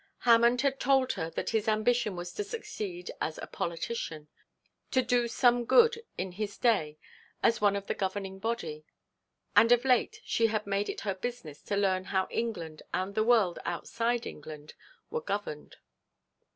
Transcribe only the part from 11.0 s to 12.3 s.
her business to learn how